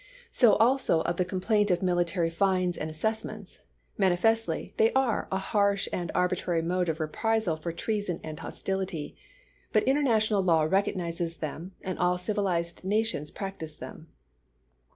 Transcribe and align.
So 0.31 0.53
also 0.53 1.01
of 1.01 1.17
the 1.17 1.25
complaint 1.25 1.69
of 1.69 1.83
military 1.83 2.31
fines 2.31 2.75
and 2.75 2.89
assess 2.89 3.23
ments; 3.23 3.59
manifestly 3.99 4.73
they 4.77 4.91
are 4.93 5.27
a 5.31 5.37
harsh 5.37 5.87
and 5.93 6.11
arbitrary 6.15 6.63
mode 6.63 6.89
of 6.89 6.99
reprisal 6.99 7.55
for 7.55 7.71
treason 7.71 8.19
and 8.23 8.39
hostility, 8.39 9.15
but 9.71 9.83
international 9.83 10.41
law 10.41 10.63
recognizes 10.63 11.35
them 11.35 11.73
and 11.83 11.99
all 11.99 12.17
civilized 12.17 12.83
nations 12.83 13.29
practise 13.29 13.75
them. 13.75 14.07